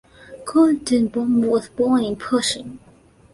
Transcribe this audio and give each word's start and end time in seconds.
Goldenbaum 0.47 1.45
was 1.47 1.69
born 1.69 2.03
in 2.03 2.15
Parchim. 2.15 2.79